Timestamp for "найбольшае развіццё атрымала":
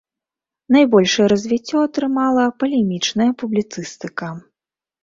0.75-2.49